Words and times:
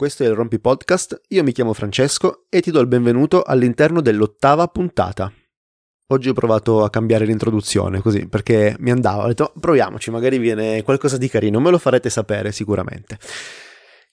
questo 0.00 0.24
è 0.24 0.28
il 0.28 0.32
Rompi 0.32 0.58
Podcast, 0.58 1.20
io 1.28 1.42
mi 1.42 1.52
chiamo 1.52 1.74
Francesco 1.74 2.46
e 2.48 2.62
ti 2.62 2.70
do 2.70 2.80
il 2.80 2.86
benvenuto 2.86 3.42
all'interno 3.42 4.00
dell'ottava 4.00 4.66
puntata. 4.68 5.30
Oggi 6.06 6.30
ho 6.30 6.32
provato 6.32 6.82
a 6.82 6.88
cambiare 6.88 7.26
l'introduzione 7.26 8.00
così 8.00 8.26
perché 8.26 8.76
mi 8.78 8.90
andava, 8.90 9.24
ho 9.24 9.26
detto 9.26 9.52
proviamoci, 9.60 10.10
magari 10.10 10.38
viene 10.38 10.82
qualcosa 10.84 11.18
di 11.18 11.28
carino, 11.28 11.60
me 11.60 11.68
lo 11.70 11.76
farete 11.76 12.08
sapere 12.08 12.50
sicuramente. 12.50 13.18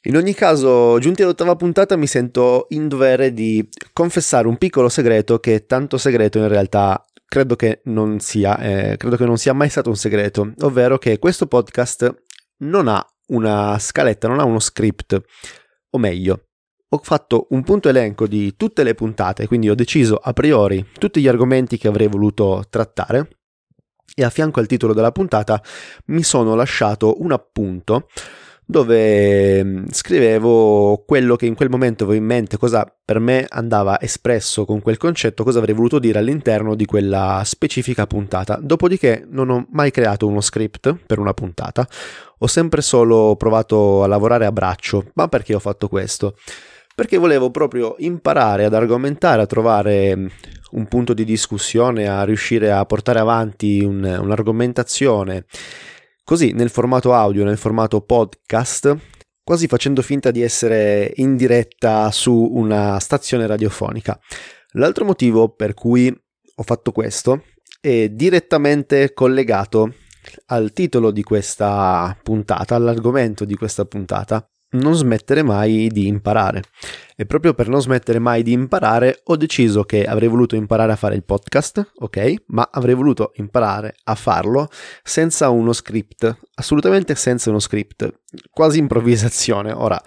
In 0.02 0.18
ogni 0.18 0.34
caso, 0.34 1.00
giunti 1.00 1.22
all'ottava 1.22 1.56
puntata 1.56 1.96
mi 1.96 2.06
sento 2.06 2.66
in 2.72 2.90
dovere 2.90 3.32
di 3.32 3.66
confessare 3.94 4.50
un 4.50 4.58
piccolo 4.58 4.90
segreto 4.90 5.40
che 5.40 5.68
tanto 5.68 5.98
segreto 5.98 6.38
in 6.38 6.50
realtà 6.50 7.02
credo 7.26 7.56
che 7.56 7.80
non 7.86 8.20
sia, 8.20 8.58
eh, 8.58 8.98
credo 8.98 9.16
che 9.16 9.26
non 9.26 9.38
sia 9.38 9.54
mai 9.54 9.70
stato 9.70 9.88
un 9.88 9.96
segreto, 9.96 10.52
ovvero 10.64 10.98
che 10.98 11.18
questo 11.18 11.48
podcast 11.48 12.14
non 12.58 12.90
ha 12.90 13.02
una 13.28 13.80
scaletta, 13.80 14.28
non 14.28 14.40
ha 14.40 14.44
uno 14.44 14.60
script 14.60 15.24
o 15.90 15.98
meglio, 15.98 16.48
ho 16.90 17.00
fatto 17.04 17.48
un 17.50 17.64
punto 17.64 17.90
elenco 17.90 18.28
di 18.28 18.56
tutte 18.56 18.84
le 18.84 18.94
puntate, 18.94 19.48
quindi 19.48 19.70
ho 19.70 19.76
deciso 19.76 20.16
a 20.16 20.32
priori 20.34 20.86
tutti 20.98 21.20
gli 21.20 21.28
argomenti 21.28 21.78
che 21.78 21.88
avrei 21.88 22.08
voluto 22.08 22.64
trattare 22.70 23.30
e 24.16 24.24
a 24.24 24.30
fianco 24.30 24.60
al 24.60 24.68
titolo 24.68 24.94
della 24.94 25.12
puntata 25.12 25.62
mi 26.06 26.24
sono 26.24 26.56
lasciato 26.56 27.22
un 27.22 27.32
appunto 27.34 28.08
dove 28.70 29.64
mm, 29.64 29.86
scrivevo 29.92 31.04
quello 31.08 31.38
che 31.38 31.46
in 31.46 31.56
quel 31.56 31.70
momento 31.70 32.04
avevo 32.04 32.20
in 32.20 32.26
mente, 32.26 32.58
cosa 32.58 32.86
per 33.04 33.20
me 33.20 33.46
andava 33.48 34.00
espresso 34.02 34.66
con 34.66 34.82
quel 34.82 34.98
concetto, 34.98 35.46
cosa 35.46 35.60
avrei 35.60 35.74
voluto 35.74 36.00
dire 36.00 36.20
all'interno 36.20 36.76
di 36.76 36.86
quella 36.86 37.42
specifica 37.46 38.06
puntata. 38.06 38.60
Dopodiché 38.62 39.26
non 39.30 39.50
ho 39.50 39.68
mai 39.72 39.90
creato 39.90 40.28
uno 40.28 40.42
script 40.42 40.94
per 41.06 41.18
una 41.18 41.34
puntata, 41.34 41.88
ho 42.40 42.48
sempre 42.48 42.82
solo 42.82 43.38
provato 43.38 44.04
a 44.04 44.08
lavorare 44.08 44.46
a 44.46 44.52
braccio. 44.52 45.12
Ma 45.14 45.30
perché 45.30 45.56
ho 45.56 45.60
fatto 45.60 45.88
questo? 45.88 46.36
Perché 46.94 47.18
volevo 47.18 47.52
proprio 47.52 47.96
imparare 48.00 48.66
ad 48.66 48.74
argomentare, 48.74 49.44
a 49.44 49.46
trovare 49.46 50.14
mm, 50.14 50.28
un 50.72 50.88
punto 50.88 51.14
di 51.14 51.24
discussione, 51.24 52.10
a 52.10 52.26
riuscire 52.26 52.70
a 52.70 52.84
portare 52.86 53.20
avanti 53.20 53.82
un, 53.82 54.04
un'argomentazione 54.04 55.46
così 56.28 56.52
nel 56.52 56.70
formato 56.70 57.14
audio, 57.14 57.46
nel 57.46 57.56
formato 57.56 58.02
podcast, 58.02 58.98
quasi 59.42 59.66
facendo 59.68 60.02
finta 60.02 60.30
di 60.30 60.42
essere 60.42 61.14
in 61.16 61.38
diretta 61.38 62.12
su 62.12 62.34
una 62.34 63.00
stazione 63.00 63.48
radiofonica. 63.48 64.20
L'altro 64.72 65.06
motivo 65.06 65.48
per 65.48 65.74
cui 65.74 66.14
ho 66.14 66.64
fatto 66.64 66.92
questo 66.92 67.46
è 67.80 68.10
direttamente 68.10 69.14
collegato 69.14 69.94
al 70.48 70.74
titolo 70.74 71.12
di 71.12 71.24
questa 71.24 72.20
puntata, 72.22 72.76
all'argomento 72.76 73.46
di 73.46 73.56
questa 73.56 73.86
puntata, 73.86 74.46
non 74.72 74.94
smettere 74.96 75.44
mai 75.44 75.90
di 75.90 76.08
imparare. 76.08 76.64
E 77.16 77.26
proprio 77.26 77.54
per 77.54 77.68
non 77.68 77.82
smettere 77.82 78.20
mai 78.20 78.44
di 78.44 78.52
imparare 78.52 79.22
ho 79.26 79.36
deciso 79.38 79.84
che 79.84 80.06
avrei 80.06 80.28
voluto 80.28 80.56
imparare 80.56 80.92
a 80.92 80.96
fare 80.96 81.16
il 81.16 81.24
podcast, 81.24 81.94
ok? 81.96 82.34
Ma 82.48 82.70
avrei 82.72 82.94
voluto 82.94 83.32
imparare 83.36 83.96
a 84.04 84.16
farlo 84.16 84.70
senza 85.04 85.50
uno 85.50 85.74
script, 85.74 86.40
assolutamente 86.56 87.16
senza 87.16 87.50
uno 87.50 87.60
script, 87.60 88.22
quasi 88.52 88.80
improvvisazione. 88.80 89.72
Ora, 89.72 90.02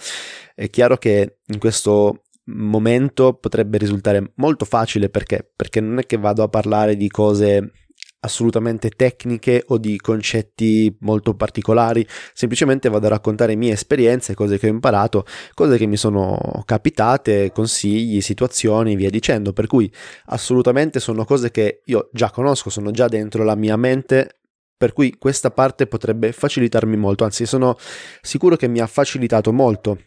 è 0.54 0.68
chiaro 0.70 0.98
che 0.98 1.38
in 1.46 1.58
questo 1.58 2.22
momento 2.44 3.34
potrebbe 3.34 3.78
risultare 3.78 4.32
molto 4.36 4.64
facile 4.64 5.08
perché? 5.08 5.48
Perché 5.54 5.80
non 5.80 5.98
è 5.98 6.06
che 6.06 6.16
vado 6.16 6.42
a 6.42 6.48
parlare 6.48 6.96
di 6.96 7.08
cose 7.08 7.72
assolutamente 8.20 8.90
tecniche 8.90 9.64
o 9.68 9.78
di 9.78 9.98
concetti 9.98 10.94
molto 11.00 11.34
particolari, 11.34 12.06
semplicemente 12.32 12.88
vado 12.88 13.06
a 13.06 13.10
raccontare 13.10 13.56
mie 13.56 13.72
esperienze, 13.72 14.34
cose 14.34 14.58
che 14.58 14.66
ho 14.66 14.70
imparato, 14.70 15.24
cose 15.54 15.76
che 15.76 15.86
mi 15.86 15.96
sono 15.96 16.38
capitate, 16.64 17.50
consigli, 17.52 18.20
situazioni, 18.20 18.96
via 18.96 19.10
dicendo, 19.10 19.52
per 19.52 19.66
cui 19.66 19.90
assolutamente 20.26 21.00
sono 21.00 21.24
cose 21.24 21.50
che 21.50 21.82
io 21.86 22.08
già 22.12 22.30
conosco, 22.30 22.70
sono 22.70 22.90
già 22.90 23.08
dentro 23.08 23.44
la 23.44 23.54
mia 23.54 23.76
mente 23.76 24.36
per 24.80 24.94
cui 24.94 25.16
questa 25.18 25.50
parte 25.50 25.86
potrebbe 25.86 26.32
facilitarmi 26.32 26.96
molto, 26.96 27.24
anzi 27.24 27.44
sono 27.44 27.76
sicuro 28.22 28.56
che 28.56 28.66
mi 28.66 28.80
ha 28.80 28.86
facilitato 28.86 29.52
molto 29.52 29.98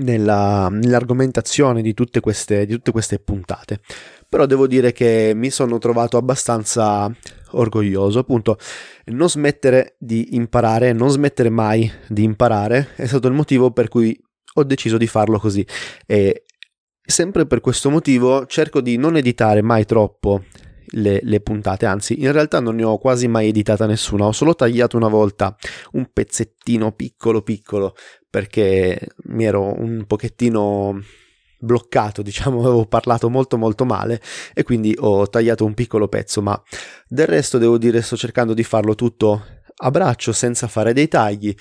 nella, 0.00 0.68
nell'argomentazione 0.70 1.82
di 1.82 1.94
tutte, 1.94 2.20
queste, 2.20 2.66
di 2.66 2.74
tutte 2.74 2.90
queste 2.90 3.18
puntate. 3.18 3.80
Però 4.28 4.46
devo 4.46 4.66
dire 4.66 4.92
che 4.92 5.32
mi 5.34 5.50
sono 5.50 5.78
trovato 5.78 6.16
abbastanza 6.16 7.10
orgoglioso, 7.52 8.20
appunto, 8.20 8.58
non 9.06 9.28
smettere 9.28 9.96
di 9.98 10.34
imparare, 10.36 10.92
non 10.92 11.10
smettere 11.10 11.50
mai 11.50 11.90
di 12.08 12.22
imparare 12.22 12.90
è 12.94 13.06
stato 13.06 13.26
il 13.26 13.34
motivo 13.34 13.72
per 13.72 13.88
cui 13.88 14.18
ho 14.54 14.64
deciso 14.64 14.96
di 14.96 15.06
farlo 15.06 15.38
così. 15.38 15.66
E 16.06 16.44
sempre 17.00 17.46
per 17.46 17.60
questo 17.60 17.90
motivo 17.90 18.46
cerco 18.46 18.80
di 18.80 18.96
non 18.96 19.16
editare 19.16 19.62
mai 19.62 19.84
troppo 19.84 20.44
le, 20.92 21.20
le, 21.22 21.40
puntate, 21.40 21.86
anzi 21.86 22.20
in 22.20 22.32
realtà 22.32 22.60
non 22.60 22.76
ne 22.76 22.84
ho 22.84 22.98
quasi 22.98 23.28
mai 23.28 23.48
editata 23.48 23.86
nessuna, 23.86 24.26
ho 24.26 24.32
solo 24.32 24.54
tagliato 24.54 24.96
una 24.96 25.08
volta 25.08 25.56
un 25.92 26.08
pezzettino 26.12 26.92
piccolo 26.92 27.42
piccolo 27.42 27.94
perché 28.30 29.08
mi 29.24 29.44
ero 29.44 29.78
un 29.78 30.04
pochettino 30.06 31.02
bloccato, 31.58 32.22
diciamo, 32.22 32.60
avevo 32.60 32.86
parlato 32.86 33.28
molto 33.28 33.58
molto 33.58 33.84
male 33.84 34.20
e 34.54 34.62
quindi 34.62 34.96
ho 34.98 35.28
tagliato 35.28 35.64
un 35.64 35.74
piccolo 35.74 36.08
pezzo, 36.08 36.40
ma 36.40 36.60
del 37.08 37.26
resto 37.26 37.58
devo 37.58 37.76
dire 37.76 38.00
sto 38.02 38.16
cercando 38.16 38.54
di 38.54 38.64
farlo 38.64 38.94
tutto 38.94 39.44
a 39.82 39.90
braccio 39.90 40.32
senza 40.32 40.68
fare 40.68 40.92
dei 40.92 41.08
tagli 41.08 41.54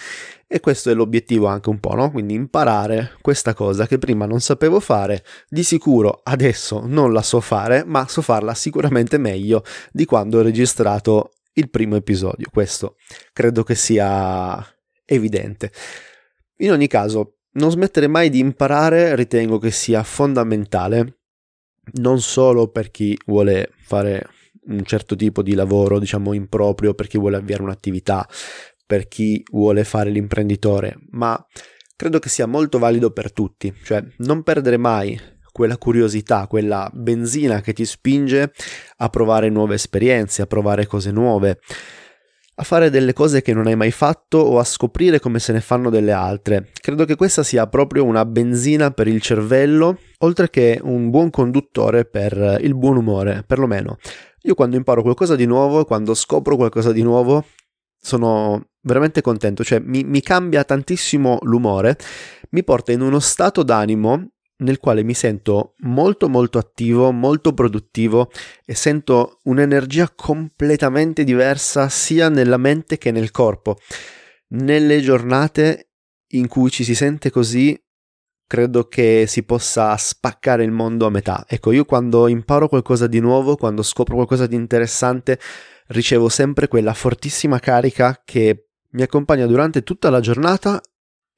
e 0.46 0.60
questo 0.60 0.90
è 0.90 0.94
l'obiettivo 0.94 1.46
anche 1.46 1.70
un 1.70 1.80
po', 1.80 1.94
no? 1.96 2.12
Quindi 2.12 2.34
imparare 2.34 3.14
questa 3.22 3.54
cosa 3.54 3.88
che 3.88 3.98
prima 3.98 4.26
non 4.26 4.42
sapevo 4.42 4.80
fare, 4.80 5.24
di 5.48 5.64
sicuro 5.64 6.22
adesso 6.24 6.82
non 6.86 7.14
la 7.14 7.22
so 7.22 7.40
fare, 7.40 7.84
ma 7.86 8.08
so 8.08 8.22
farla 8.22 8.54
sicuramente 8.54 9.18
meglio 9.18 9.64
di 9.92 10.06
quando 10.06 10.40
ho 10.40 10.42
registrato 10.42 11.32
il 11.54 11.70
primo 11.70 11.96
episodio. 11.96 12.50
Questo 12.52 12.96
credo 13.32 13.64
che 13.64 13.76
sia 13.76 14.66
evidente. 15.06 15.72
In 16.62 16.72
ogni 16.72 16.88
caso, 16.88 17.38
non 17.54 17.72
smettere 17.72 18.08
mai 18.08 18.30
di 18.30 18.40
imparare 18.40 19.16
ritengo 19.16 19.58
che 19.60 19.72
sia 19.72 20.04
fondamentale, 20.04 21.20
non 21.94 22.22
solo 22.22 22.70
per 22.70 22.92
chi 22.92 23.18
vuole 23.26 23.72
fare 23.78 24.28
un 24.66 24.84
certo 24.84 25.16
tipo 25.16 25.42
di 25.42 25.54
lavoro, 25.54 26.00
diciamo 26.00 26.34
improprio, 26.34 26.94
per 26.94 27.08
chi 27.08 27.18
vuole 27.18 27.38
avviare 27.38 27.64
un'attività, 27.64 28.28
per 28.86 29.08
chi 29.08 29.42
vuole 29.52 29.84
fare 29.84 30.10
l'imprenditore, 30.10 30.98
ma 31.12 31.42
credo 31.96 32.20
che 32.20 32.30
sia 32.30 32.46
molto 32.46 32.78
valido 32.78 33.12
per 33.12 33.32
tutti, 33.32 33.74
cioè 33.84 34.04
non 34.18 34.44
perdere 34.44 34.78
mai 34.78 35.20
quella 35.52 35.78
curiosità, 35.78 36.46
quella 36.48 36.90
benzina 36.94 37.62
che 37.62 37.74
ti 37.74 37.86
spinge 37.86 38.52
a 38.98 39.10
provare 39.10 39.50
nuove 39.50 39.76
esperienze, 39.76 40.42
a 40.42 40.46
provare 40.46 40.86
cose 40.86 41.12
nuove 41.12 41.60
a 42.60 42.64
fare 42.64 42.90
delle 42.90 43.14
cose 43.14 43.42
che 43.42 43.54
non 43.54 43.68
hai 43.68 43.76
mai 43.78 43.92
fatto 43.92 44.38
o 44.38 44.60
a 44.60 44.66
scoprire 44.66 45.22
come 45.22 45.40
se 45.40 45.54
ne 45.54 45.62
fanno 45.62 45.90
delle 45.90 46.12
altre. 46.12 46.72
Credo 46.74 47.06
che 47.06 47.16
questa 47.16 47.42
sia 47.42 47.66
proprio 47.68 48.04
una 48.04 48.26
benzina 48.26 48.92
per 48.92 49.08
il 49.08 49.22
cervello, 49.22 49.98
oltre 50.20 50.50
che 50.50 50.78
un 50.84 51.10
buon 51.10 51.30
conduttore 51.30 52.04
per 52.04 52.58
il 52.60 52.76
buon 52.76 52.98
umore, 52.98 53.46
perlomeno. 53.48 53.98
Io 54.42 54.56
quando 54.56 54.76
imparo 54.76 55.02
qualcosa 55.02 55.38
di 55.38 55.46
nuovo, 55.46 55.86
quando 55.86 56.14
scopro 56.14 56.58
qualcosa 56.58 56.92
di 56.92 57.02
nuovo, 57.02 57.46
sono 57.98 58.68
veramente 58.82 59.22
contento, 59.22 59.64
cioè 59.64 59.80
mi, 59.80 60.04
mi 60.04 60.22
cambia 60.22 60.66
tantissimo 60.66 61.40
l'umore, 61.44 61.98
mi 62.52 62.64
porta 62.66 62.92
in 62.92 63.00
uno 63.00 63.20
stato 63.20 63.64
d'animo 63.64 64.32
nel 64.60 64.80
quale 64.80 65.04
mi 65.04 65.14
sento 65.14 65.76
molto 65.80 66.30
molto 66.30 66.58
attivo, 66.58 67.12
molto 67.12 67.54
produttivo 67.54 68.30
e 68.66 68.76
sento 68.76 69.40
un'energia 69.44 70.12
completamente 70.16 71.24
diversa 71.24 71.90
sia 71.90 72.30
nella 72.30 72.58
mente 72.58 72.98
che 72.98 73.12
nel 73.12 73.32
corpo. 73.32 73.78
Nelle 74.50 75.02
giornate 75.02 75.90
in 76.34 76.48
cui 76.48 76.70
ci 76.70 76.84
si 76.84 76.96
sente 76.96 77.30
così, 77.30 77.80
credo 78.46 78.88
che 78.88 79.26
si 79.28 79.44
possa 79.44 79.96
spaccare 79.96 80.64
il 80.64 80.72
mondo 80.72 81.06
a 81.06 81.12
metà. 81.12 81.46
Ecco, 81.48 81.72
io 81.72 81.86
quando 81.86 82.28
imparo 82.28 82.68
qualcosa 82.68 83.08
di 83.08 83.20
nuovo, 83.20 83.56
quando 83.56 83.84
scopro 83.84 84.16
qualcosa 84.16 84.48
di 84.48 84.56
interessante, 84.56 85.40
ricevo 85.88 86.30
sempre 86.30 86.68
quella 86.68 86.94
fortissima 86.94 87.60
carica 87.60 88.22
che 88.26 88.70
mi 88.92 89.04
accompagna 89.04 89.46
durante 89.46 89.84
tutta 89.84 90.10
la 90.10 90.20
giornata 90.20 90.82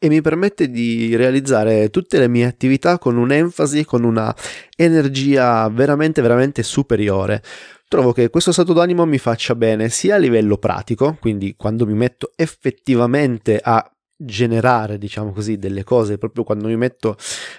e 0.04 0.08
mi 0.08 0.20
permette 0.20 0.72
di 0.72 1.16
realizzare 1.16 1.92
tutte 1.92 2.18
le 2.18 2.28
mie 2.28 2.46
attività 2.46 2.98
con 2.98 3.18
un'enfasi, 3.18 3.86
con 3.86 4.04
una 4.04 4.36
energia 4.76 5.70
veramente 5.70 6.24
veramente 6.24 6.64
superiore. 6.64 7.44
Trovo 7.88 8.12
che 8.12 8.32
questo 8.32 8.52
stato 8.52 8.74
d'animo 8.74 9.06
mi 9.06 9.20
faccia 9.20 9.54
bene 9.54 9.90
sia 9.90 10.16
a 10.16 10.18
livello 10.18 10.58
pratico, 10.58 11.18
quindi 11.20 11.54
quando 11.56 11.86
mi 11.86 11.94
metto 11.94 12.32
effettivamente 12.36 13.60
a 13.62 13.88
generare, 14.18 14.98
diciamo 14.98 15.34
così, 15.34 15.58
delle 15.60 15.84
cose, 15.84 16.18
proprio 16.18 16.46
quando 16.46 16.66
mi 16.68 16.78
metto 16.78 17.16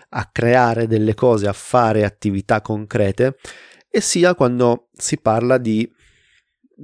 a 0.09 0.29
creare 0.33 0.89
delle 0.89 1.15
cose, 1.15 1.47
a 1.47 1.53
fare 1.53 2.03
attività 2.03 2.61
concrete, 2.61 3.37
e 3.89 4.01
sia 4.01 4.35
quando 4.35 4.89
si 4.97 5.17
parla 5.19 5.59
di 5.59 5.89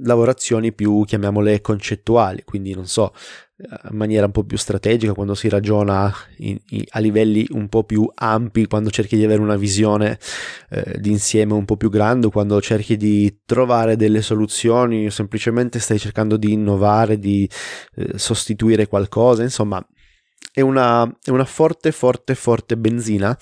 lavorazioni 0.03 0.71
più, 0.71 1.03
chiamiamole, 1.03 1.59
concettuali, 1.59 2.43
quindi 2.45 2.73
non 2.73 2.87
so, 2.87 3.13
in 3.61 3.97
maniera 3.97 4.25
un 4.25 4.31
po' 4.31 4.43
più 4.43 4.57
strategica, 4.57 5.13
quando 5.13 5.35
si 5.35 5.49
ragiona 5.49 6.13
in, 6.37 6.57
in, 6.69 6.83
a 6.89 6.99
livelli 6.99 7.45
un 7.51 7.67
po' 7.67 7.83
più 7.83 8.09
ampi, 8.13 8.67
quando 8.67 8.89
cerchi 8.89 9.17
di 9.17 9.25
avere 9.25 9.41
una 9.41 9.57
visione 9.57 10.17
eh, 10.69 10.97
d'insieme 10.99 11.53
un 11.53 11.65
po' 11.65 11.75
più 11.75 11.89
grande, 11.89 12.29
quando 12.29 12.61
cerchi 12.61 12.95
di 12.95 13.41
trovare 13.45 13.97
delle 13.97 14.21
soluzioni 14.21 15.07
o 15.07 15.09
semplicemente 15.09 15.79
stai 15.79 15.99
cercando 15.99 16.37
di 16.37 16.53
innovare, 16.53 17.19
di 17.19 17.49
eh, 17.95 18.17
sostituire 18.17 18.87
qualcosa, 18.87 19.43
insomma 19.43 19.85
è 20.53 20.61
una, 20.61 21.03
è 21.21 21.29
una 21.29 21.45
forte, 21.45 21.91
forte, 21.91 22.35
forte 22.35 22.77
benzina 22.77 23.37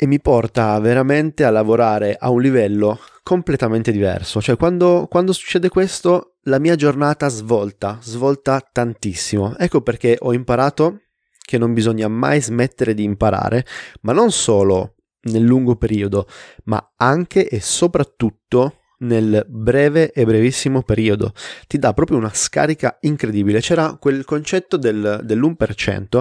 e 0.00 0.06
mi 0.06 0.20
porta 0.20 0.78
veramente 0.78 1.44
a 1.44 1.50
lavorare 1.50 2.16
a 2.18 2.30
un 2.30 2.40
livello 2.40 3.00
completamente 3.28 3.92
diverso. 3.92 4.40
Cioè, 4.40 4.56
quando, 4.56 5.06
quando, 5.06 5.34
succede 5.34 5.68
questo, 5.68 6.36
la 6.44 6.58
mia 6.58 6.76
giornata 6.76 7.28
svolta, 7.28 7.98
svolta 8.00 8.66
tantissimo. 8.72 9.54
Ecco 9.58 9.82
perché 9.82 10.16
ho 10.18 10.32
imparato 10.32 11.02
che 11.38 11.58
non 11.58 11.74
bisogna 11.74 12.08
mai 12.08 12.40
smettere 12.40 12.94
di 12.94 13.02
imparare, 13.02 13.66
ma 14.00 14.14
non 14.14 14.30
solo 14.30 14.94
nel 15.24 15.42
lungo 15.42 15.76
periodo, 15.76 16.26
ma 16.64 16.94
anche 16.96 17.46
e 17.46 17.60
soprattutto 17.60 18.78
nel 19.00 19.44
breve 19.46 20.10
e 20.10 20.24
brevissimo 20.24 20.80
periodo. 20.80 21.34
Ti 21.66 21.78
dà 21.78 21.92
proprio 21.92 22.16
una 22.16 22.32
scarica 22.32 22.96
incredibile. 23.02 23.60
C'era 23.60 23.98
quel 24.00 24.24
concetto 24.24 24.78
del, 24.78 25.20
dell'1% 25.22 26.20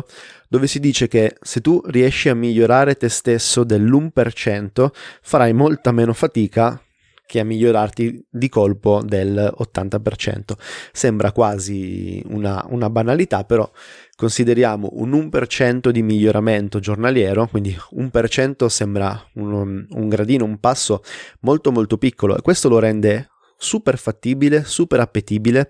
dove 0.49 0.67
si 0.67 0.81
dice 0.81 1.07
che 1.07 1.37
se 1.39 1.61
tu 1.61 1.81
riesci 1.85 2.27
a 2.27 2.35
migliorare 2.35 2.95
te 2.95 3.07
stesso 3.07 3.63
dell'1% 3.63 4.89
farai 5.21 5.53
molta 5.53 5.93
meno 5.93 6.11
fatica 6.11 6.81
che 7.27 7.41
a 7.41 7.43
migliorarti 7.43 8.25
di 8.27 8.49
colpo 8.49 9.03
del 9.03 9.53
80%. 9.59 10.53
Sembra 10.91 11.31
quasi 11.31 12.23
una, 12.29 12.65
una 12.69 12.89
banalità, 12.89 13.43
però 13.43 13.69
consideriamo 14.15 14.89
un 14.93 15.11
1% 15.11 15.89
di 15.89 16.01
miglioramento 16.01 16.79
giornaliero, 16.79 17.45
quindi 17.47 17.77
1% 17.95 18.65
sembra 18.67 19.29
un, 19.33 19.85
un 19.87 20.09
gradino, 20.09 20.45
un 20.45 20.57
passo 20.59 21.03
molto 21.41 21.71
molto 21.71 21.97
piccolo 21.97 22.35
e 22.37 22.41
questo 22.41 22.69
lo 22.69 22.79
rende 22.79 23.29
super 23.57 23.97
fattibile, 23.97 24.63
super 24.63 24.99
appetibile, 24.99 25.69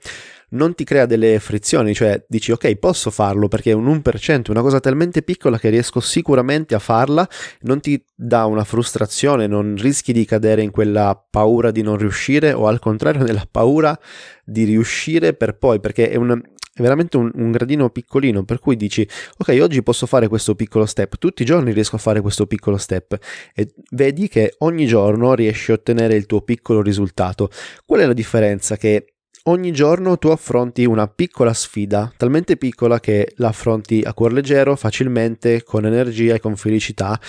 non 0.50 0.76
ti 0.76 0.84
crea 0.84 1.06
delle 1.06 1.40
frizioni, 1.40 1.94
cioè 1.94 2.24
dici 2.28 2.52
ok 2.52 2.76
posso 2.76 3.10
farlo 3.10 3.48
perché 3.48 3.72
è 3.72 3.74
un 3.74 4.02
1%, 4.04 4.52
una 4.52 4.62
cosa 4.62 4.80
talmente 4.80 5.22
piccola 5.22 5.58
che 5.58 5.70
riesco 5.70 6.00
sicuramente 6.00 6.76
a 6.76 6.80
farla, 6.80 7.28
non 7.62 7.80
ti 7.80 8.02
dà 8.16 8.46
una 8.46 8.64
frustrazione, 8.64 9.48
non 9.48 9.76
rischi 9.78 10.14
di 10.14 10.26
cadere 10.26 10.62
in 10.62 10.72
quella 10.72 11.22
paura 11.30 11.72
di 11.72 11.82
non 11.82 11.98
riuscire 11.98 12.54
o 12.54 12.68
al 12.68 12.80
contrario 12.80 13.24
nella 13.24 13.48
paura 13.50 13.98
di 14.44 14.64
riuscire 14.64 15.34
per 15.34 15.58
poi, 15.58 15.80
perché 15.80 16.10
è 16.10 16.16
un, 16.16 16.42
è 16.78 16.82
veramente 16.84 17.18
un, 17.18 17.32
un, 17.34 17.52
gradino 17.52 17.90
piccolino, 17.90 18.44
per 18.44 18.60
cui 18.60 18.76
dici, 18.76 19.08
ok, 19.38 19.58
oggi 19.62 19.82
posso 19.82 20.06
fare 20.06 20.28
questo 20.28 20.54
piccolo 20.54 20.86
step, 20.86 21.18
tutti 21.18 21.42
i 21.42 21.46
giorni 21.46 21.74
riesco 21.74 21.96
a 21.96 22.00
fare 22.00 22.22
questo 22.22 22.46
piccolo 22.46 22.78
step 22.78 23.18
e 23.56 23.74
vedi 23.92 24.28
che 24.28 24.54
ogni 24.60 24.86
giorno 24.86 25.34
riesci 25.34 25.72
a 25.72 25.74
ottenere 25.74 26.16
il 26.16 26.28
tuo 26.28 26.42
piccolo 26.42 26.84
risultato. 26.84 27.50
Qual 27.84 28.02
è 28.02 28.06
la 28.06 28.14
differenza? 28.14 28.78
Che 28.78 29.16
ogni 29.46 29.72
giorno 29.72 30.20
tu 30.20 30.28
affronti 30.28 30.86
una 30.86 31.08
piccola 31.08 31.54
sfida, 31.54 32.14
talmente 32.16 32.58
piccola 32.58 33.00
che 33.00 33.34
la 33.38 33.48
affronti 33.48 34.04
a 34.06 34.14
cuor 34.14 34.34
leggero, 34.34 34.76
facilmente, 34.76 35.64
con 35.64 35.84
energia 35.84 36.36
e 36.36 36.40
con 36.40 36.56
felicità. 36.56 37.20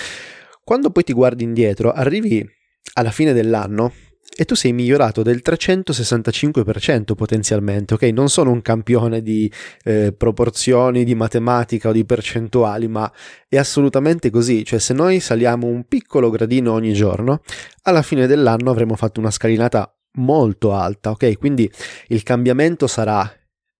Quando 0.62 0.90
poi 0.90 1.04
ti 1.04 1.14
guardi 1.14 1.44
indietro, 1.44 1.90
arrivi 1.90 2.46
alla 2.92 3.10
fine 3.10 3.32
dell'anno 3.32 3.92
e 4.36 4.44
tu 4.44 4.54
sei 4.54 4.72
migliorato 4.72 5.22
del 5.22 5.42
365% 5.44 7.14
potenzialmente, 7.14 7.94
ok? 7.94 8.02
Non 8.04 8.28
sono 8.28 8.50
un 8.50 8.62
campione 8.62 9.20
di 9.20 9.50
eh, 9.82 10.12
proporzioni, 10.16 11.04
di 11.04 11.14
matematica 11.14 11.88
o 11.88 11.92
di 11.92 12.04
percentuali, 12.04 12.86
ma 12.86 13.10
è 13.48 13.56
assolutamente 13.56 14.30
così, 14.30 14.64
cioè 14.64 14.78
se 14.78 14.94
noi 14.94 15.18
saliamo 15.20 15.66
un 15.66 15.84
piccolo 15.84 16.30
gradino 16.30 16.72
ogni 16.72 16.92
giorno, 16.92 17.40
alla 17.82 18.02
fine 18.02 18.26
dell'anno 18.26 18.70
avremo 18.70 18.94
fatto 18.94 19.18
una 19.18 19.30
scalinata 19.30 19.92
molto 20.18 20.72
alta, 20.72 21.10
ok? 21.10 21.36
Quindi 21.38 21.70
il 22.08 22.22
cambiamento 22.22 22.86
sarà 22.86 23.30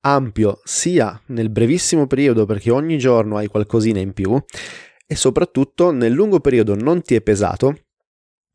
ampio 0.01 0.61
sia 0.65 1.21
nel 1.27 1.51
brevissimo 1.51 2.07
periodo 2.07 2.47
perché 2.47 2.71
ogni 2.71 2.99
giorno 2.99 3.37
hai 3.37 3.49
qualcosina 3.49 3.99
in 3.99 4.13
più 4.13 4.41
e 5.07 5.17
soprattutto 5.17 5.91
nel 5.91 6.13
lungo 6.13 6.41
periodo 6.41 6.75
non 6.75 7.03
ti 7.03 7.15
è 7.15 7.21
pesato, 7.21 7.79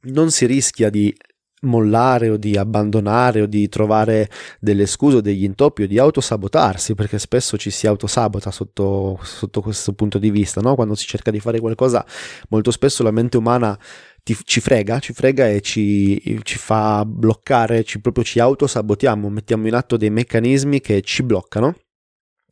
non 0.07 0.31
si 0.31 0.45
rischia 0.45 0.90
di 0.90 1.16
mollare 1.63 2.30
o 2.30 2.38
di 2.38 2.57
abbandonare 2.57 3.42
o 3.42 3.45
di 3.45 3.68
trovare 3.69 4.30
delle 4.60 4.86
scuse 4.86 5.18
o 5.18 5.21
degli 5.21 5.44
intoppi 5.44 5.83
o 5.83 5.88
di 5.88 5.98
autosabotarsi, 6.00 6.95
perché 6.95 7.19
spesso 7.19 7.57
ci 7.57 7.69
si 7.69 7.88
autosabota 7.88 8.51
sotto, 8.51 9.19
sotto 9.24 9.62
questo 9.62 9.94
punto 9.94 10.18
di 10.18 10.31
vista, 10.31 10.62
no? 10.62 10.75
quando 10.75 10.95
si 10.95 11.06
cerca 11.06 11.31
di 11.31 11.39
fare 11.39 11.60
qualcosa, 11.60 12.06
molto 12.50 12.71
spesso 12.71 13.04
la 13.04 13.12
mente 13.12 13.38
umana 13.38 13.77
ti, 14.24 14.38
ci 14.44 14.62
frega, 14.62 15.00
ci 15.00 15.13
frega 15.13 15.50
e 15.50 15.62
ci, 15.62 16.42
ci 16.44 16.57
fa 16.57 17.04
bloccare, 17.06 17.83
ci, 17.83 18.00
proprio 18.00 18.24
ci 18.24 18.39
autosabotiamo, 18.39 19.30
mettiamo 19.30 19.68
in 19.68 19.75
atto 19.75 19.98
dei 19.98 20.09
meccanismi 20.09 20.80
che 20.80 21.01
ci 21.01 21.24
bloccano 21.24 21.75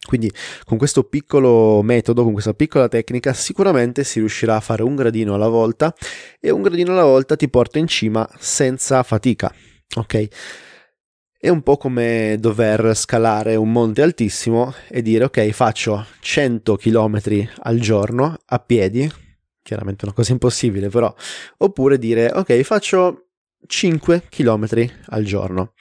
quindi 0.07 0.31
con 0.65 0.77
questo 0.77 1.03
piccolo 1.03 1.81
metodo, 1.83 2.23
con 2.23 2.33
questa 2.33 2.53
piccola 2.53 2.87
tecnica, 2.87 3.33
sicuramente 3.33 4.03
si 4.03 4.19
riuscirà 4.19 4.55
a 4.55 4.59
fare 4.59 4.83
un 4.83 4.95
gradino 4.95 5.35
alla 5.35 5.47
volta 5.47 5.93
e 6.39 6.49
un 6.49 6.61
gradino 6.61 6.91
alla 6.91 7.03
volta 7.03 7.35
ti 7.35 7.47
porta 7.49 7.77
in 7.77 7.87
cima 7.87 8.27
senza 8.39 9.03
fatica. 9.03 9.53
Ok? 9.95 10.27
È 11.37 11.49
un 11.49 11.61
po' 11.61 11.77
come 11.77 12.37
dover 12.39 12.95
scalare 12.95 13.55
un 13.55 13.71
monte 13.71 14.01
altissimo 14.01 14.73
e 14.87 15.01
dire 15.01 15.25
ok, 15.25 15.49
faccio 15.49 16.05
100 16.19 16.75
km 16.75 17.19
al 17.61 17.79
giorno 17.79 18.37
a 18.45 18.59
piedi, 18.59 19.11
chiaramente 19.63 20.05
una 20.05 20.13
cosa 20.13 20.31
impossibile 20.31 20.89
però, 20.89 21.13
oppure 21.57 21.97
dire 21.97 22.31
ok, 22.33 22.61
faccio 22.61 23.29
5 23.65 24.23
km 24.29 24.67
al 25.07 25.23
giorno. 25.23 25.73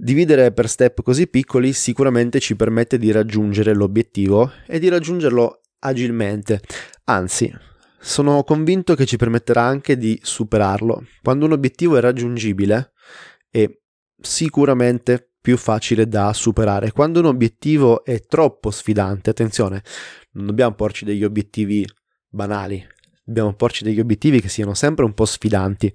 Dividere 0.00 0.52
per 0.52 0.68
step 0.68 1.02
così 1.02 1.26
piccoli 1.26 1.72
sicuramente 1.72 2.38
ci 2.38 2.54
permette 2.54 2.98
di 2.98 3.10
raggiungere 3.10 3.74
l'obiettivo 3.74 4.52
e 4.68 4.78
di 4.78 4.88
raggiungerlo 4.88 5.60
agilmente, 5.80 6.60
anzi 7.06 7.52
sono 7.98 8.44
convinto 8.44 8.94
che 8.94 9.06
ci 9.06 9.16
permetterà 9.16 9.62
anche 9.62 9.98
di 9.98 10.16
superarlo. 10.22 11.04
Quando 11.20 11.46
un 11.46 11.52
obiettivo 11.52 11.96
è 11.96 12.00
raggiungibile 12.00 12.92
è 13.50 13.68
sicuramente 14.20 15.32
più 15.40 15.56
facile 15.56 16.06
da 16.06 16.32
superare. 16.32 16.92
Quando 16.92 17.18
un 17.18 17.26
obiettivo 17.26 18.04
è 18.04 18.20
troppo 18.20 18.70
sfidante, 18.70 19.30
attenzione, 19.30 19.82
non 20.34 20.46
dobbiamo 20.46 20.76
porci 20.76 21.04
degli 21.04 21.24
obiettivi 21.24 21.84
banali, 22.28 22.86
dobbiamo 23.24 23.52
porci 23.52 23.82
degli 23.82 23.98
obiettivi 23.98 24.40
che 24.40 24.48
siano 24.48 24.74
sempre 24.74 25.04
un 25.04 25.12
po' 25.12 25.24
sfidanti 25.24 25.92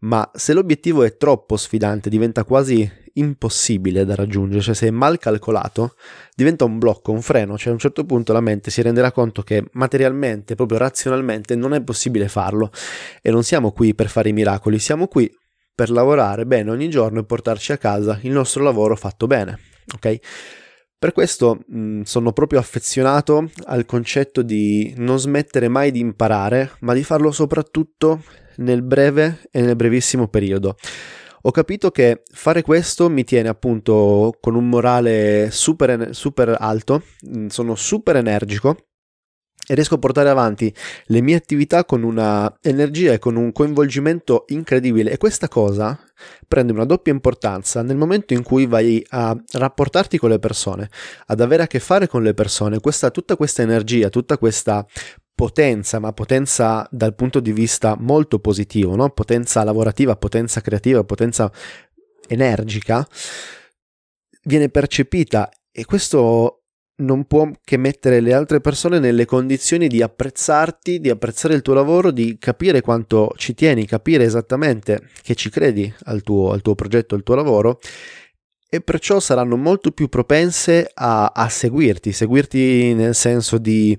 ma 0.00 0.28
se 0.34 0.52
l'obiettivo 0.52 1.02
è 1.02 1.16
troppo 1.16 1.56
sfidante, 1.56 2.10
diventa 2.10 2.44
quasi 2.44 2.88
impossibile 3.18 4.04
da 4.04 4.14
raggiungere, 4.14 4.60
cioè 4.62 4.74
se 4.74 4.88
è 4.88 4.90
mal 4.90 5.18
calcolato, 5.18 5.94
diventa 6.34 6.64
un 6.64 6.78
blocco, 6.78 7.12
un 7.12 7.22
freno, 7.22 7.58
cioè 7.58 7.70
a 7.70 7.72
un 7.72 7.78
certo 7.78 8.04
punto 8.04 8.32
la 8.32 8.40
mente 8.40 8.70
si 8.70 8.82
renderà 8.82 9.12
conto 9.12 9.42
che 9.42 9.64
materialmente, 9.72 10.54
proprio 10.54 10.78
razionalmente, 10.78 11.54
non 11.54 11.74
è 11.74 11.82
possibile 11.82 12.28
farlo 12.28 12.70
e 13.22 13.30
non 13.30 13.42
siamo 13.42 13.72
qui 13.72 13.94
per 13.94 14.08
fare 14.08 14.28
i 14.28 14.32
miracoli, 14.32 14.78
siamo 14.78 15.06
qui 15.06 15.30
per 15.74 15.90
lavorare 15.90 16.44
bene 16.44 16.70
ogni 16.70 16.90
giorno 16.90 17.20
e 17.20 17.24
portarci 17.24 17.72
a 17.72 17.78
casa 17.78 18.18
il 18.22 18.32
nostro 18.32 18.62
lavoro 18.64 18.96
fatto 18.96 19.26
bene, 19.26 19.58
ok? 19.94 20.18
Per 20.98 21.12
questo 21.12 21.60
mh, 21.64 22.00
sono 22.02 22.32
proprio 22.32 22.58
affezionato 22.58 23.50
al 23.66 23.86
concetto 23.86 24.42
di 24.42 24.92
non 24.96 25.20
smettere 25.20 25.68
mai 25.68 25.92
di 25.92 26.00
imparare, 26.00 26.72
ma 26.80 26.92
di 26.92 27.04
farlo 27.04 27.30
soprattutto 27.30 28.24
nel 28.56 28.82
breve 28.82 29.42
e 29.52 29.60
nel 29.60 29.76
brevissimo 29.76 30.26
periodo. 30.26 30.76
Ho 31.42 31.50
capito 31.50 31.90
che 31.90 32.22
fare 32.32 32.62
questo 32.62 33.08
mi 33.08 33.24
tiene 33.24 33.48
appunto 33.48 34.36
con 34.40 34.54
un 34.54 34.68
morale 34.68 35.50
super, 35.50 36.14
super 36.14 36.56
alto, 36.58 37.02
mm, 37.28 37.46
sono 37.46 37.74
super 37.74 38.16
energico 38.16 38.76
e 39.70 39.74
riesco 39.74 39.96
a 39.96 39.98
portare 39.98 40.30
avanti 40.30 40.74
le 41.06 41.20
mie 41.20 41.36
attività 41.36 41.84
con 41.84 42.02
una 42.02 42.56
energia 42.62 43.12
e 43.12 43.18
con 43.18 43.36
un 43.36 43.52
coinvolgimento 43.52 44.44
incredibile. 44.48 45.10
E 45.10 45.18
questa 45.18 45.46
cosa 45.46 45.98
prende 46.48 46.72
una 46.72 46.86
doppia 46.86 47.12
importanza 47.12 47.82
nel 47.82 47.98
momento 47.98 48.32
in 48.32 48.42
cui 48.42 48.66
vai 48.66 49.04
a 49.10 49.36
rapportarti 49.52 50.16
con 50.16 50.30
le 50.30 50.38
persone, 50.38 50.88
ad 51.26 51.40
avere 51.40 51.64
a 51.64 51.66
che 51.66 51.80
fare 51.80 52.08
con 52.08 52.22
le 52.22 52.32
persone, 52.32 52.80
questa, 52.80 53.10
tutta 53.10 53.36
questa 53.36 53.60
energia, 53.60 54.08
tutta 54.08 54.38
questa 54.38 54.86
potenza, 55.38 56.00
ma 56.00 56.12
potenza 56.12 56.84
dal 56.90 57.14
punto 57.14 57.38
di 57.38 57.52
vista 57.52 57.94
molto 57.96 58.40
positivo, 58.40 58.96
no? 58.96 59.08
potenza 59.10 59.62
lavorativa, 59.62 60.16
potenza 60.16 60.60
creativa, 60.60 61.04
potenza 61.04 61.48
energica, 62.26 63.06
viene 64.42 64.68
percepita 64.68 65.48
e 65.70 65.84
questo 65.84 66.64
non 67.02 67.26
può 67.26 67.48
che 67.62 67.76
mettere 67.76 68.18
le 68.18 68.34
altre 68.34 68.60
persone 68.60 68.98
nelle 68.98 69.26
condizioni 69.26 69.86
di 69.86 70.02
apprezzarti, 70.02 70.98
di 70.98 71.08
apprezzare 71.08 71.54
il 71.54 71.62
tuo 71.62 71.74
lavoro, 71.74 72.10
di 72.10 72.36
capire 72.40 72.80
quanto 72.80 73.32
ci 73.36 73.54
tieni, 73.54 73.86
capire 73.86 74.24
esattamente 74.24 75.08
che 75.22 75.36
ci 75.36 75.50
credi 75.50 75.94
al 76.06 76.22
tuo, 76.22 76.50
al 76.50 76.62
tuo 76.62 76.74
progetto, 76.74 77.14
al 77.14 77.22
tuo 77.22 77.36
lavoro 77.36 77.78
e 78.70 78.82
perciò 78.82 79.18
saranno 79.18 79.56
molto 79.56 79.92
più 79.92 80.08
propense 80.08 80.90
a, 80.92 81.32
a, 81.34 81.48
seguirti, 81.48 82.12
seguirti 82.12 82.92
nel 82.92 83.14
senso 83.14 83.56
di, 83.56 83.98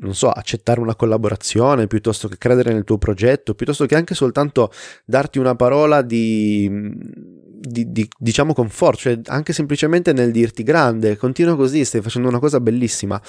non 0.00 0.14
so, 0.14 0.30
accettare 0.30 0.78
una 0.78 0.94
collaborazione 0.94 1.88
piuttosto 1.88 2.28
che 2.28 2.38
credere 2.38 2.72
nel 2.72 2.84
tuo 2.84 2.98
progetto, 2.98 3.54
piuttosto 3.54 3.84
che 3.86 3.96
anche 3.96 4.14
soltanto 4.14 4.70
darti 5.04 5.40
una 5.40 5.56
parola 5.56 6.02
di, 6.02 6.70
di, 6.70 7.90
di 7.90 8.08
diciamo, 8.16 8.54
conforto, 8.54 8.98
cioè 8.98 9.20
anche 9.24 9.52
semplicemente 9.52 10.12
nel 10.12 10.30
dirti 10.30 10.62
grande, 10.62 11.16
continua 11.16 11.56
così, 11.56 11.84
stai 11.84 12.00
facendo 12.00 12.28
una 12.28 12.38
cosa 12.38 12.60
bellissima. 12.60 13.20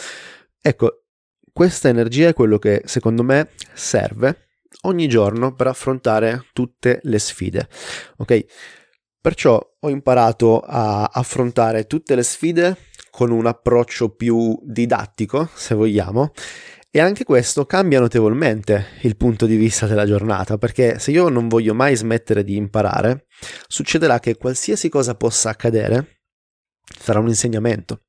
Ecco, 0.61 1.05
questa 1.51 1.89
energia 1.89 2.27
è 2.27 2.33
quello 2.33 2.59
che 2.59 2.83
secondo 2.85 3.23
me 3.23 3.49
serve 3.73 4.49
ogni 4.81 5.07
giorno 5.07 5.55
per 5.55 5.65
affrontare 5.65 6.45
tutte 6.53 6.99
le 7.01 7.17
sfide. 7.17 7.67
Ok? 8.17 8.45
Perciò 9.27 9.59
ho 9.81 9.89
imparato 9.89 10.61
a 10.61 11.03
affrontare 11.11 11.85
tutte 11.85 12.15
le 12.15 12.23
sfide 12.23 12.77
con 13.09 13.29
un 13.29 13.45
approccio 13.45 14.15
più 14.15 14.57
didattico, 14.63 15.49
se 15.53 15.75
vogliamo, 15.75 16.31
e 16.89 17.01
anche 17.01 17.25
questo 17.25 17.65
cambia 17.65 17.99
notevolmente 17.99 18.85
il 19.01 19.17
punto 19.17 19.45
di 19.45 19.57
vista 19.57 19.85
della 19.85 20.05
giornata, 20.05 20.57
perché 20.57 20.97
se 20.99 21.11
io 21.11 21.27
non 21.27 21.49
voglio 21.49 21.73
mai 21.73 21.97
smettere 21.97 22.45
di 22.45 22.55
imparare, 22.55 23.25
succederà 23.67 24.21
che 24.21 24.37
qualsiasi 24.37 24.87
cosa 24.87 25.13
possa 25.15 25.49
accadere 25.49 26.21
sarà 26.97 27.19
un 27.19 27.27
insegnamento. 27.27 28.03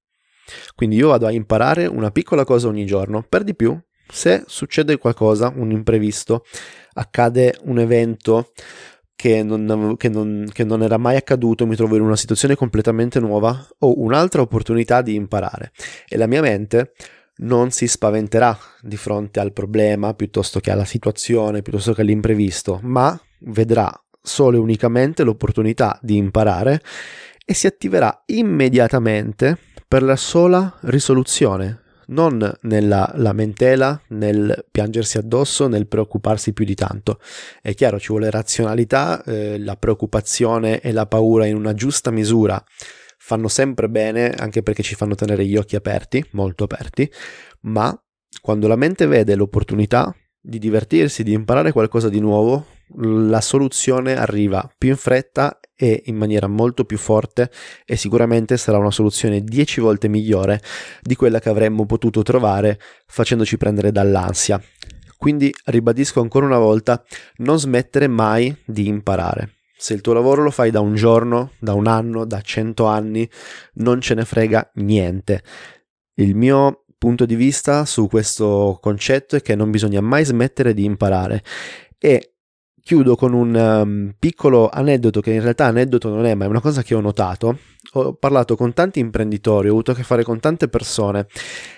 Quindi 0.77 0.95
io 0.95 1.09
vado 1.09 1.27
a 1.27 1.33
imparare 1.33 1.87
una 1.87 2.13
piccola 2.13 2.45
cosa 2.45 2.69
ogni 2.69 2.87
giorno, 2.87 3.27
per 3.29 3.43
di 3.43 3.57
più, 3.57 3.77
se 4.09 4.45
succede 4.47 4.99
qualcosa, 4.99 5.53
un 5.53 5.73
imprevisto, 5.73 6.45
accade 6.93 7.59
un 7.63 7.81
evento 7.81 8.53
che 9.19 9.43
non, 9.43 9.97
che, 9.97 10.09
non, 10.09 10.47
che 10.53 10.63
non, 10.63 10.81
era 10.81 10.97
mai 10.97 11.17
accaduto, 11.17 11.67
mi 11.67 11.75
trovo 11.75 11.97
in 11.97 12.03
una 12.03 12.15
situazione 12.15 12.55
completamente 12.55 13.19
nuova, 13.19 13.67
ho 13.81 14.01
un'altra 14.01 14.43
opportunità 14.43 15.03
di 15.03 15.17
imparare. 15.17 15.73
E 16.07 16.17
la 16.17 16.29
mia 16.29 16.41
mente 16.41 16.93
non 17.39 17.73
si 17.73 17.89
spaventerà 17.89 18.57
di 18.81 18.97
fronte 18.97 19.41
al 19.41 19.53
problema 19.53 20.15
piuttosto 20.15 20.61
che 20.61 20.71
alla 20.71 20.85
situazione, 20.85 21.63
piuttosto 21.63 21.95
che 21.95 22.03
all'imprevisto, 22.03 22.79
ma 22.85 23.21
vedrà 23.41 23.93
solo 24.23 24.57
e 24.57 24.61
unicamente 24.61 25.25
l'opportunità 25.25 25.99
di 26.01 26.17
imparare 26.17 26.81
e 27.45 27.55
si 27.55 27.67
attiverà 27.67 28.23
immediatamente 28.27 29.59
per 29.89 30.05
la 30.05 30.15
sola 30.15 30.79
risoluzione 30.83 31.87
non 32.09 32.53
nella 32.63 33.11
lamentela, 33.17 34.01
nel 34.09 34.67
piangersi 34.71 35.19
addosso, 35.19 35.67
nel 35.69 35.87
preoccuparsi 35.87 36.53
più 36.53 36.65
di 36.65 36.75
tanto. 36.75 37.21
È 37.61 37.75
chiaro, 37.75 37.99
ci 37.99 38.09
vuole 38.09 38.31
razionalità, 38.31 39.23
eh, 39.25 39.59
la 39.59 39.77
preoccupazione 39.77 40.81
e 40.81 40.93
la 40.93 41.07
paura 41.07 41.47
in 41.47 41.57
una 41.57 41.75
giusta 41.75 42.11
misura 42.11 42.63
fanno 43.19 43.49
sempre 43.49 43.89
bene, 43.89 44.31
anche 44.31 44.63
perché 44.63 44.83
ci 44.83 44.95
fanno 44.95 45.15
tenere 45.15 45.45
gli 45.45 45.57
occhi 45.57 45.77
aperti, 45.77 46.25
molto 46.31 46.65
aperti, 46.65 47.11
ma 47.63 47.95
quando 48.41 48.69
la 48.69 48.77
mente 48.77 49.07
vede 49.07 49.35
l'opportunità 49.35 50.15
di 50.41 50.59
divertirsi, 50.59 51.23
di 51.23 51.33
imparare 51.33 51.73
qualcosa 51.73 52.09
di 52.09 52.21
nuovo, 52.21 52.67
la 52.97 53.41
soluzione 53.41 54.17
arriva 54.17 54.69
più 54.77 54.91
in 54.91 54.97
fretta 54.97 55.61
e 55.75 56.03
in 56.07 56.17
maniera 56.17 56.47
molto 56.47 56.85
più 56.85 56.99
forte 56.99 57.51
e 57.85 57.97
sicuramente 57.97 58.57
sarà 58.57 58.79
una 58.79 58.91
soluzione 58.91 59.43
10 59.43 59.81
volte 59.81 60.09
migliore 60.09 60.61
di 61.01 61.15
quella 61.15 61.39
che 61.39 61.49
avremmo 61.49 61.87
potuto 61.87 62.23
trovare 62.23 62.81
facendoci 63.07 63.57
prendere 63.57 63.93
dall'ansia. 63.93 64.61
Quindi 65.17 65.53
ribadisco 65.67 66.21
ancora 66.21 66.47
una 66.47 66.59
volta, 66.59 67.03
non 67.39 67.59
smettere 67.59 68.07
mai 68.07 68.57
di 68.65 68.87
imparare. 68.87 69.55
Se 69.77 69.95
il 69.95 70.01
tuo 70.01 70.13
lavoro 70.13 70.43
lo 70.43 70.51
fai 70.51 70.71
da 70.71 70.81
un 70.81 70.95
giorno, 70.95 71.53
da 71.59 71.75
un 71.75 71.87
anno, 71.87 72.25
da 72.25 72.41
cento 72.41 72.87
anni, 72.87 73.29
non 73.75 74.01
ce 74.01 74.15
ne 74.15 74.25
frega 74.25 74.71
niente. 74.75 75.43
Il 76.15 76.35
mio 76.35 76.85
punto 76.99 77.25
di 77.27 77.37
vista 77.37 77.85
su 77.85 78.09
questo 78.09 78.79
concetto 78.81 79.37
è 79.37 79.41
che 79.41 79.55
non 79.55 79.71
bisogna 79.71 80.01
mai 80.01 80.25
smettere 80.25 80.75
di 80.75 80.85
imparare 80.85 81.45
e 81.97 82.38
chiudo 82.89 83.17
con 83.17 83.35
un 83.35 83.55
um, 83.55 84.15
piccolo 84.19 84.71
aneddoto 84.71 85.21
che 85.21 85.33
in 85.33 85.43
realtà 85.43 85.67
aneddoto 85.67 86.09
non 86.09 86.25
è, 86.25 86.33
ma 86.33 86.47
è 86.47 86.49
una 86.49 86.63
cosa 86.63 86.83
che 86.83 86.95
ho 86.95 87.01
notato. 87.01 87.59
Ho 87.93 88.15
parlato 88.15 88.57
con 88.57 88.73
tanti 88.73 88.99
imprenditori, 88.99 89.69
ho 89.69 89.73
avuto 89.73 89.91
a 89.91 89.95
che 89.95 90.03
fare 90.03 90.23
con 90.23 90.41
tante 90.41 90.69
persone 90.69 91.27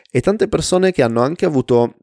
e 0.08 0.20
tante 0.20 0.46
persone 0.46 0.92
che 0.92 1.02
hanno 1.02 1.20
anche 1.20 1.46
avuto 1.46 1.96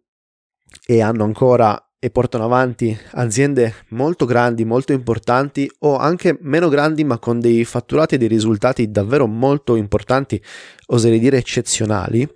e 0.86 1.02
hanno 1.02 1.24
ancora 1.24 1.92
e 1.98 2.10
portano 2.10 2.44
avanti 2.44 3.00
aziende 3.12 3.76
molto 3.92 4.26
grandi, 4.26 4.66
molto 4.66 4.92
importanti 4.92 5.72
o 5.80 5.96
anche 5.96 6.38
meno 6.42 6.68
grandi 6.68 7.06
ma 7.06 7.18
con 7.18 7.40
dei 7.40 7.64
fatturati 7.64 8.16
e 8.16 8.18
dei 8.18 8.28
risultati 8.28 8.92
davvero 8.92 9.26
molto 9.26 9.78
importanti, 9.78 10.44
oserei 10.88 11.20
dire 11.20 11.38
eccezionali. 11.38 12.28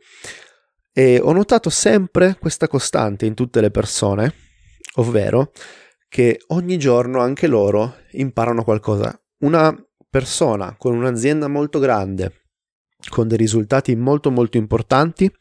E 0.93 1.19
ho 1.21 1.33
notato 1.33 1.69
sempre 1.69 2.37
questa 2.39 2.69
costante 2.69 3.25
in 3.25 3.33
tutte 3.33 3.59
le 3.59 3.71
persone, 3.71 4.33
ovvero 4.95 5.51
che 6.11 6.41
ogni 6.47 6.77
giorno 6.77 7.21
anche 7.21 7.47
loro 7.47 7.99
imparano 8.11 8.65
qualcosa. 8.65 9.17
Una 9.45 9.73
persona 10.09 10.75
con 10.77 10.93
un'azienda 10.93 11.47
molto 11.47 11.79
grande, 11.79 12.47
con 13.07 13.29
dei 13.29 13.37
risultati 13.37 13.95
molto 13.95 14.29
molto 14.29 14.57
importanti, 14.57 15.33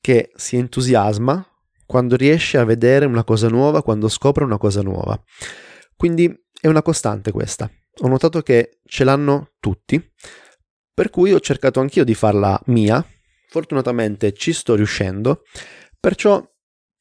che 0.00 0.30
si 0.36 0.54
entusiasma 0.58 1.44
quando 1.84 2.14
riesce 2.14 2.56
a 2.56 2.62
vedere 2.62 3.04
una 3.04 3.24
cosa 3.24 3.48
nuova, 3.48 3.82
quando 3.82 4.06
scopre 4.06 4.44
una 4.44 4.58
cosa 4.58 4.80
nuova. 4.80 5.20
Quindi 5.96 6.32
è 6.60 6.68
una 6.68 6.82
costante 6.82 7.32
questa. 7.32 7.68
Ho 8.02 8.06
notato 8.06 8.42
che 8.42 8.78
ce 8.84 9.02
l'hanno 9.02 9.54
tutti, 9.58 10.00
per 10.94 11.10
cui 11.10 11.32
ho 11.32 11.40
cercato 11.40 11.80
anch'io 11.80 12.04
di 12.04 12.14
farla 12.14 12.60
mia. 12.66 13.04
Fortunatamente 13.48 14.32
ci 14.34 14.52
sto 14.52 14.76
riuscendo, 14.76 15.42
perciò 15.98 16.40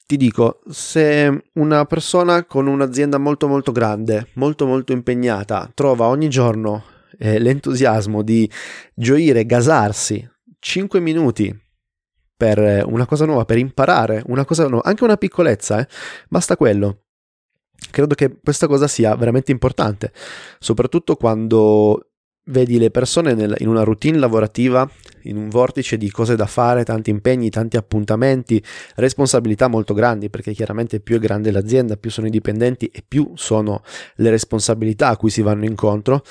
ti 0.06 0.18
dico, 0.18 0.62
se 0.70 1.46
una 1.54 1.86
persona 1.86 2.46
con 2.46 2.68
un'azienda 2.68 3.18
molto 3.18 3.48
molto 3.48 3.72
grande, 3.72 4.28
molto 4.34 4.66
molto 4.66 4.92
impegnata, 4.92 5.72
trova 5.74 6.08
ogni 6.08 6.30
giorno 6.30 6.84
eh, 7.18 7.40
l'entusiasmo 7.40 8.22
di 8.22 8.50
gioire, 8.94 9.46
gasarsi 9.46 10.28
5 10.60 11.00
minuti 11.00 11.58
per 12.38 12.86
una 12.86 13.06
cosa 13.06 13.26
nuova, 13.26 13.46
per 13.46 13.58
imparare 13.58 14.22
una 14.28 14.46
cosa 14.46 14.68
nuova, 14.68 14.88
anche 14.88 15.04
una 15.04 15.18
piccolezza, 15.18 15.80
eh, 15.80 15.88
basta 16.28 16.56
quello. 16.56 17.06
Credo 17.92 18.14
che 18.16 18.38
questa 18.44 18.68
cosa 18.68 18.88
sia 18.88 19.16
veramente 19.16 19.52
importante, 19.52 20.12
soprattutto 20.60 21.16
quando 21.16 22.12
vedi 22.46 22.78
le 22.78 22.92
persone 22.92 23.34
nel, 23.34 23.56
in 23.60 23.68
una 23.68 23.84
routine 23.84 24.18
lavorativa, 24.18 24.90
in 25.24 25.38
un 25.38 25.50
vortice 25.50 25.98
di 25.98 26.10
cose 26.12 26.36
da 26.36 26.46
fare, 26.46 26.84
tanti 26.84 27.10
impegni, 27.10 27.50
tanti 27.50 27.78
appuntamenti, 27.78 28.64
responsabilità 28.96 29.68
molto 29.68 29.94
grandi, 29.94 30.30
perché 30.30 30.54
chiaramente 30.54 31.00
più 31.00 31.16
è 31.16 31.20
grande 31.20 31.52
l'azienda, 31.52 31.98
più 31.98 32.12
sono 32.12 32.28
i 32.28 32.32
dipendenti 32.32 32.88
e 32.88 33.04
più 33.08 33.32
sono 33.36 33.82
le 34.16 34.30
responsabilità 34.30 35.10
a 35.10 35.18
cui 35.18 35.30
si 35.30 35.42
vanno 35.42 35.66
incontro, 35.66 36.24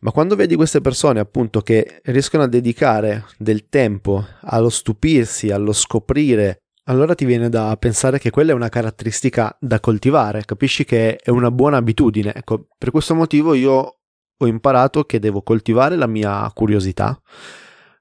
ma 0.00 0.10
quando 0.10 0.36
vedi 0.36 0.56
queste 0.56 0.80
persone 0.80 1.20
appunto 1.20 1.60
che 1.60 2.00
riescono 2.04 2.42
a 2.42 2.48
dedicare 2.48 3.24
del 3.38 3.68
tempo 3.68 4.24
allo 4.42 4.68
stupirsi, 4.68 5.50
allo 5.50 5.72
scoprire 5.72 6.58
allora 6.86 7.14
ti 7.14 7.24
viene 7.24 7.48
da 7.48 7.76
pensare 7.78 8.18
che 8.18 8.30
quella 8.30 8.50
è 8.50 8.54
una 8.54 8.68
caratteristica 8.68 9.56
da 9.60 9.78
coltivare, 9.78 10.44
capisci 10.44 10.84
che 10.84 11.14
è 11.14 11.30
una 11.30 11.52
buona 11.52 11.76
abitudine. 11.76 12.34
Ecco, 12.34 12.66
per 12.76 12.90
questo 12.90 13.14
motivo 13.14 13.54
io 13.54 13.98
ho 14.36 14.46
imparato 14.46 15.04
che 15.04 15.18
devo 15.18 15.42
coltivare 15.42 15.96
la 15.96 16.06
mia 16.06 16.50
curiosità, 16.54 17.20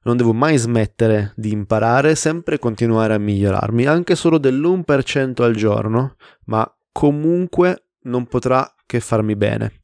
non 0.04 0.18
devo 0.18 0.34
mai 0.34 0.58
smettere 0.58 1.34
di 1.36 1.52
imparare, 1.52 2.16
sempre 2.16 2.58
continuare 2.58 3.14
a 3.14 3.20
migliorarmi, 3.20 3.86
anche 3.86 4.16
solo 4.16 4.38
dell'1% 4.40 5.44
al 5.44 5.56
giorno, 5.56 6.16
ma 6.46 6.68
comunque 6.92 7.86
non 8.04 8.26
potrà 8.26 8.74
che 8.86 9.00
farmi 9.00 9.36
bene. 9.36 9.84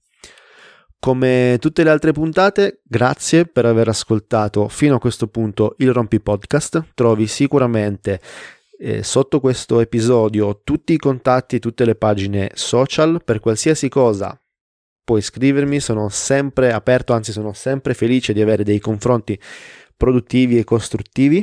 Come 1.00 1.58
tutte 1.60 1.84
le 1.84 1.92
altre 1.92 2.12
puntate, 2.12 2.82
grazie 2.84 3.46
per 3.46 3.66
aver 3.66 3.88
ascoltato 3.88 4.68
fino 4.68 4.96
a 4.96 5.00
questo 5.00 5.27
punto 5.27 5.75
il 5.77 5.94
Rompi 5.94 6.20
Podcast. 6.20 6.94
Trovi 6.96 7.27
sicuramente 7.27 8.20
eh, 8.80 9.04
sotto 9.04 9.39
questo 9.39 9.80
episodio 9.80 10.62
tutti 10.63 10.94
i 10.94 10.98
contatti, 10.98 11.60
tutte 11.60 11.86
le 11.86 11.94
pagine 11.94 12.50
social 12.56 13.22
per 13.24 13.39
qualsiasi 13.39 13.89
cosa 13.89 14.39
puoi 15.08 15.22
scrivermi, 15.22 15.80
sono 15.80 16.10
sempre 16.10 16.74
aperto, 16.74 17.14
anzi 17.14 17.32
sono 17.32 17.54
sempre 17.54 17.94
felice 17.94 18.34
di 18.34 18.42
avere 18.42 18.66
dei 18.66 18.82
confronti 18.82 19.40
produttivi 19.96 20.58
e 20.58 20.66
costruttivi. 20.66 21.42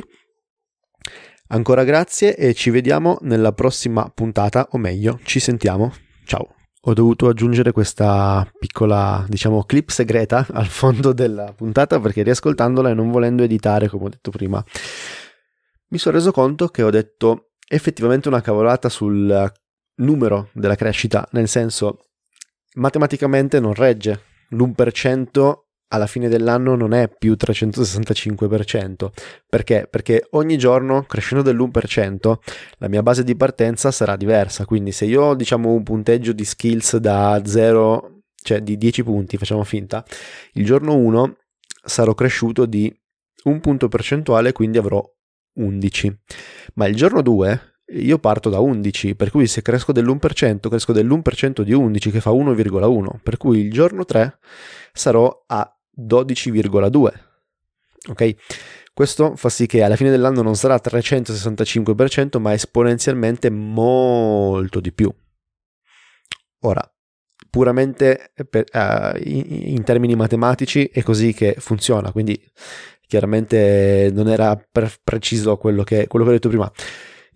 Ancora 1.47 1.83
grazie 1.83 2.35
e 2.35 2.53
ci 2.53 2.69
vediamo 2.69 3.17
nella 3.21 3.53
prossima 3.53 4.07
puntata, 4.13 4.67
o 4.73 4.77
meglio, 4.77 5.19
ci 5.23 5.39
sentiamo. 5.39 5.91
Ciao. 6.25 6.53
Ho 6.81 6.93
dovuto 6.93 7.27
aggiungere 7.27 7.71
questa 7.71 8.47
piccola, 8.59 9.25
diciamo, 9.27 9.63
clip 9.63 9.89
segreta 9.89 10.45
al 10.53 10.67
fondo 10.67 11.11
della 11.11 11.51
puntata 11.51 11.99
perché 11.99 12.21
riascoltandola 12.21 12.91
e 12.91 12.93
non 12.93 13.09
volendo 13.09 13.41
editare, 13.41 13.89
come 13.89 14.05
ho 14.05 14.09
detto 14.09 14.29
prima, 14.29 14.63
mi 15.87 15.97
sono 15.97 16.17
reso 16.17 16.31
conto 16.31 16.67
che 16.67 16.83
ho 16.83 16.91
detto 16.91 17.53
effettivamente 17.67 18.27
una 18.27 18.41
cavolata 18.41 18.89
sul 18.89 19.51
numero 19.95 20.49
della 20.53 20.75
crescita, 20.75 21.27
nel 21.31 21.47
senso 21.47 22.05
matematicamente 22.75 23.59
non 23.59 23.73
regge. 23.73 24.21
L'1% 24.49 25.63
alla 25.89 26.07
fine 26.07 26.27
dell'anno 26.29 26.75
non 26.75 26.93
è 26.93 27.09
più 27.09 27.33
365%. 27.33 29.09
Perché? 29.47 29.87
Perché 29.89 30.27
ogni 30.31 30.57
giorno 30.57 31.03
crescendo 31.03 31.43
dell'1% 31.43 32.33
la 32.77 32.87
mia 32.87 33.03
base 33.03 33.23
di 33.23 33.35
partenza 33.35 33.91
sarà 33.91 34.15
diversa. 34.15 34.65
Quindi 34.65 34.91
se 34.91 35.05
io 35.05 35.21
ho 35.23 35.35
diciamo 35.35 35.71
un 35.71 35.83
punteggio 35.83 36.33
di 36.33 36.45
skills 36.45 36.97
da 36.97 37.41
0, 37.43 38.21
cioè 38.41 38.61
di 38.61 38.77
10 38.77 39.03
punti, 39.03 39.37
facciamo 39.37 39.63
finta, 39.63 40.03
il 40.53 40.65
giorno 40.65 40.95
1 40.95 41.37
sarò 41.83 42.13
cresciuto 42.13 42.65
di 42.65 42.93
un 43.43 43.59
punto 43.59 43.87
percentuale, 43.87 44.51
quindi 44.51 44.77
avrò 44.77 45.03
11. 45.57 46.19
Ma 46.75 46.87
il 46.87 46.95
giorno 46.95 47.21
2 47.21 47.74
io 47.87 48.17
parto 48.19 48.49
da 48.49 48.59
11, 48.59 49.15
per 49.15 49.29
cui 49.29 49.47
se 49.47 49.61
cresco 49.61 49.91
dell'1%, 49.91 50.69
cresco 50.69 50.91
dell'1% 50.91 51.61
di 51.61 51.73
11 51.73 52.11
che 52.11 52.21
fa 52.21 52.31
1,1, 52.31 53.19
per 53.21 53.37
cui 53.37 53.59
il 53.59 53.71
giorno 53.71 54.05
3 54.05 54.39
sarò 54.91 55.43
a 55.47 55.77
12,2. 55.95 57.11
Ok? 58.07 58.35
Questo 58.93 59.35
fa 59.35 59.49
sì 59.49 59.65
che 59.65 59.83
alla 59.83 59.97
fine 59.97 60.09
dell'anno 60.09 60.41
non 60.41 60.55
sarà 60.55 60.79
365%, 60.81 62.39
ma 62.39 62.53
esponenzialmente 62.53 63.49
molto 63.49 64.79
di 64.79 64.93
più. 64.93 65.13
Ora, 66.61 66.89
puramente 67.49 68.31
per, 68.49 68.63
uh, 68.71 69.17
in, 69.21 69.45
in, 69.47 69.83
termini 69.83 70.15
matematici 70.15 70.85
è 70.85 71.03
così 71.03 71.33
che 71.33 71.55
funziona, 71.57 72.11
quindi 72.11 72.41
chiaramente 73.05 74.09
non 74.13 74.27
era 74.29 74.59
preciso 75.03 75.57
quello 75.57 75.83
che, 75.83 76.07
quello 76.07 76.25
che 76.25 76.31
ho 76.31 76.33
detto 76.33 76.49
prima. 76.49 76.71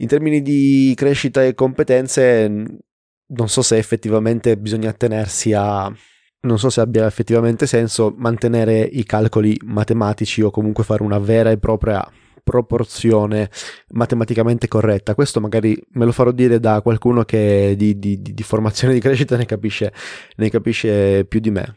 In 0.01 0.07
termini 0.07 0.41
di 0.41 0.93
crescita 0.95 1.43
e 1.43 1.53
competenze, 1.53 2.47
non 2.47 3.49
so 3.49 3.61
se 3.61 3.77
effettivamente 3.77 4.57
bisogna 4.57 4.89
attenersi 4.89 5.53
a 5.53 5.93
non 6.41 6.57
so 6.57 6.69
se 6.69 6.79
abbia 6.79 7.05
effettivamente 7.05 7.67
senso 7.67 8.13
mantenere 8.15 8.79
i 8.79 9.03
calcoli 9.03 9.59
matematici 9.65 10.41
o 10.41 10.51
comunque 10.51 10.85
fare 10.85 11.03
una 11.03 11.19
vera 11.19 11.51
e 11.51 11.57
propria 11.57 12.05
proporzione 12.41 13.49
matematicamente 13.89 14.69
corretta. 14.69 15.15
Questo 15.15 15.41
magari 15.41 15.77
me 15.91 16.05
lo 16.05 16.13
farò 16.13 16.31
dire 16.31 16.59
da 16.59 16.81
qualcuno 16.81 17.23
che 17.23 17.75
di, 17.77 17.99
di, 17.99 18.21
di 18.21 18.43
formazione 18.43 18.93
di 18.93 19.01
crescita 19.01 19.35
ne 19.35 19.45
capisce, 19.45 19.93
ne 20.37 20.49
capisce 20.49 21.25
più 21.25 21.41
di 21.41 21.51
me. 21.51 21.75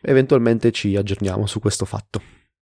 Eventualmente 0.00 0.72
ci 0.72 0.96
aggiorniamo 0.96 1.46
su 1.46 1.60
questo 1.60 1.84
fatto. 1.84 2.33